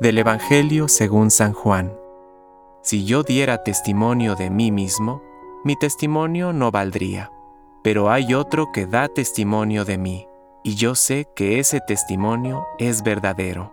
Del 0.00 0.18
Evangelio 0.18 0.88
según 0.88 1.30
San 1.30 1.52
Juan. 1.52 1.92
Si 2.82 3.04
yo 3.04 3.22
diera 3.22 3.62
testimonio 3.62 4.34
de 4.34 4.50
mí 4.50 4.72
mismo, 4.72 5.22
mi 5.64 5.76
testimonio 5.76 6.52
no 6.52 6.72
valdría, 6.72 7.30
pero 7.84 8.10
hay 8.10 8.34
otro 8.34 8.72
que 8.72 8.86
da 8.86 9.08
testimonio 9.08 9.84
de 9.84 9.98
mí, 9.98 10.26
y 10.64 10.74
yo 10.74 10.96
sé 10.96 11.28
que 11.36 11.60
ese 11.60 11.80
testimonio 11.86 12.66
es 12.78 13.04
verdadero. 13.04 13.72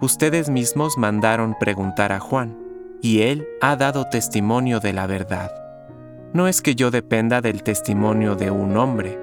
Ustedes 0.00 0.48
mismos 0.48 0.96
mandaron 0.96 1.56
preguntar 1.60 2.12
a 2.12 2.20
Juan, 2.20 2.56
y 3.02 3.22
él 3.22 3.46
ha 3.60 3.76
dado 3.76 4.08
testimonio 4.08 4.80
de 4.80 4.94
la 4.94 5.06
verdad. 5.06 5.52
No 6.32 6.48
es 6.48 6.62
que 6.62 6.74
yo 6.74 6.90
dependa 6.90 7.42
del 7.42 7.62
testimonio 7.62 8.34
de 8.34 8.50
un 8.50 8.76
hombre. 8.78 9.18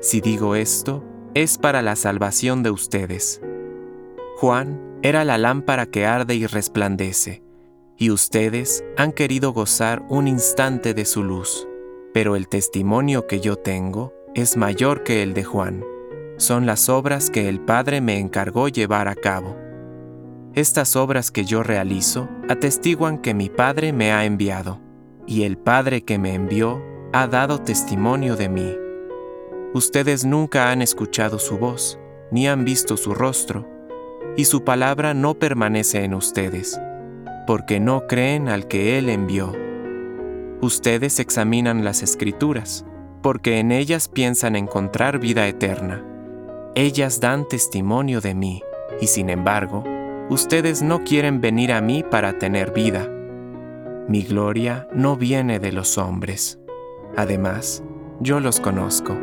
Si 0.00 0.20
digo 0.20 0.54
esto, 0.54 1.02
es 1.34 1.58
para 1.58 1.82
la 1.82 1.96
salvación 1.96 2.62
de 2.62 2.70
ustedes. 2.70 3.40
Juan 4.38 4.89
era 5.02 5.24
la 5.24 5.38
lámpara 5.38 5.86
que 5.86 6.06
arde 6.06 6.34
y 6.34 6.46
resplandece, 6.46 7.42
y 7.96 8.10
ustedes 8.10 8.84
han 8.96 9.12
querido 9.12 9.52
gozar 9.52 10.02
un 10.08 10.28
instante 10.28 10.94
de 10.94 11.04
su 11.04 11.24
luz, 11.24 11.66
pero 12.12 12.36
el 12.36 12.48
testimonio 12.48 13.26
que 13.26 13.40
yo 13.40 13.56
tengo 13.56 14.12
es 14.34 14.56
mayor 14.56 15.02
que 15.02 15.22
el 15.22 15.32
de 15.32 15.44
Juan. 15.44 15.84
Son 16.36 16.66
las 16.66 16.88
obras 16.88 17.30
que 17.30 17.48
el 17.48 17.60
Padre 17.60 18.00
me 18.00 18.18
encargó 18.18 18.68
llevar 18.68 19.08
a 19.08 19.14
cabo. 19.14 19.56
Estas 20.54 20.96
obras 20.96 21.30
que 21.30 21.44
yo 21.44 21.62
realizo 21.62 22.28
atestiguan 22.48 23.18
que 23.18 23.34
mi 23.34 23.48
Padre 23.48 23.92
me 23.92 24.12
ha 24.12 24.24
enviado, 24.24 24.80
y 25.26 25.44
el 25.44 25.56
Padre 25.56 26.02
que 26.02 26.18
me 26.18 26.34
envió 26.34 26.82
ha 27.12 27.26
dado 27.26 27.60
testimonio 27.60 28.36
de 28.36 28.48
mí. 28.48 28.76
Ustedes 29.72 30.24
nunca 30.24 30.70
han 30.70 30.82
escuchado 30.82 31.38
su 31.38 31.56
voz, 31.58 31.98
ni 32.30 32.48
han 32.48 32.64
visto 32.64 32.96
su 32.96 33.14
rostro, 33.14 33.79
y 34.36 34.44
su 34.44 34.64
palabra 34.64 35.14
no 35.14 35.34
permanece 35.34 36.04
en 36.04 36.14
ustedes, 36.14 36.80
porque 37.46 37.80
no 37.80 38.06
creen 38.06 38.48
al 38.48 38.68
que 38.68 38.98
Él 38.98 39.08
envió. 39.08 39.52
Ustedes 40.60 41.18
examinan 41.20 41.84
las 41.84 42.02
escrituras, 42.02 42.84
porque 43.22 43.58
en 43.58 43.72
ellas 43.72 44.08
piensan 44.08 44.56
encontrar 44.56 45.18
vida 45.18 45.46
eterna. 45.46 46.04
Ellas 46.74 47.20
dan 47.20 47.48
testimonio 47.48 48.20
de 48.20 48.34
mí, 48.34 48.62
y 49.00 49.06
sin 49.06 49.30
embargo, 49.30 49.84
ustedes 50.28 50.82
no 50.82 51.02
quieren 51.04 51.40
venir 51.40 51.72
a 51.72 51.80
mí 51.80 52.04
para 52.08 52.38
tener 52.38 52.72
vida. 52.72 53.08
Mi 54.08 54.22
gloria 54.22 54.88
no 54.92 55.16
viene 55.16 55.58
de 55.58 55.72
los 55.72 55.98
hombres. 55.98 56.58
Además, 57.16 57.82
yo 58.20 58.40
los 58.40 58.60
conozco. 58.60 59.16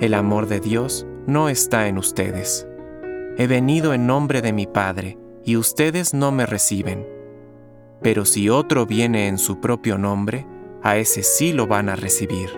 El 0.00 0.14
amor 0.14 0.46
de 0.46 0.60
Dios 0.60 1.06
no 1.26 1.48
está 1.48 1.88
en 1.88 1.98
ustedes. 1.98 2.66
He 3.38 3.46
venido 3.46 3.94
en 3.94 4.06
nombre 4.06 4.42
de 4.42 4.52
mi 4.52 4.66
Padre, 4.66 5.18
y 5.44 5.56
ustedes 5.56 6.12
no 6.12 6.32
me 6.32 6.44
reciben. 6.44 7.06
Pero 8.02 8.24
si 8.24 8.48
otro 8.48 8.84
viene 8.84 9.28
en 9.28 9.38
su 9.38 9.60
propio 9.60 9.96
nombre, 9.96 10.46
a 10.82 10.96
ese 10.98 11.22
sí 11.22 11.52
lo 11.52 11.66
van 11.66 11.88
a 11.88 11.96
recibir. 11.96 12.50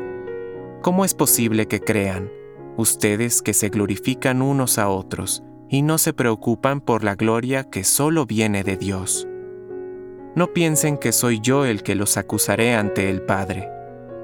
¿Cómo 0.82 1.04
es 1.04 1.14
posible 1.14 1.66
que 1.66 1.80
crean, 1.80 2.30
ustedes 2.76 3.40
que 3.40 3.54
se 3.54 3.68
glorifican 3.68 4.42
unos 4.42 4.78
a 4.78 4.88
otros 4.88 5.42
y 5.68 5.82
no 5.82 5.96
se 5.98 6.12
preocupan 6.12 6.80
por 6.80 7.04
la 7.04 7.14
gloria 7.14 7.64
que 7.64 7.84
solo 7.84 8.26
viene 8.26 8.64
de 8.64 8.76
Dios? 8.76 9.28
No 10.34 10.52
piensen 10.52 10.98
que 10.98 11.12
soy 11.12 11.38
yo 11.40 11.64
el 11.64 11.84
que 11.84 11.94
los 11.94 12.16
acusaré 12.16 12.74
ante 12.74 13.08
el 13.08 13.22
Padre. 13.22 13.70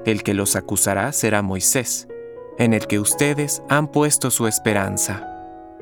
El 0.05 0.23
que 0.23 0.33
los 0.33 0.57
acusará 0.57 1.13
será 1.13 1.41
Moisés, 1.41 2.09
en 2.57 2.73
el 2.73 2.87
que 2.87 2.99
ustedes 2.99 3.63
han 3.69 3.87
puesto 3.87 4.29
su 4.31 4.47
esperanza. 4.47 5.30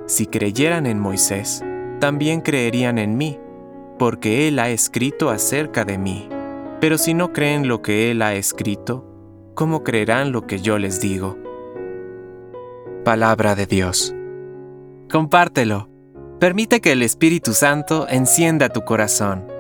Si 0.09 0.25
creyeran 0.25 0.87
en 0.87 0.99
Moisés, 0.99 1.63
también 1.99 2.41
creerían 2.41 2.97
en 2.97 3.15
mí, 3.15 3.39
porque 3.99 4.47
él 4.47 4.57
ha 4.57 4.69
escrito 4.69 5.29
acerca 5.29 5.85
de 5.85 5.99
mí. 5.99 6.27
Pero 6.81 6.97
si 6.97 7.13
no 7.13 7.31
creen 7.31 7.67
lo 7.67 7.83
que 7.83 8.09
él 8.09 8.23
ha 8.23 8.33
escrito, 8.33 9.05
¿cómo 9.53 9.83
creerán 9.83 10.31
lo 10.31 10.47
que 10.47 10.61
yo 10.61 10.79
les 10.79 10.99
digo? 10.99 11.37
Palabra 13.05 13.53
de 13.53 13.67
Dios. 13.67 14.15
Compártelo. 15.11 15.89
Permite 16.39 16.81
que 16.81 16.93
el 16.93 17.03
Espíritu 17.03 17.53
Santo 17.53 18.07
encienda 18.09 18.69
tu 18.69 18.81
corazón 18.81 19.58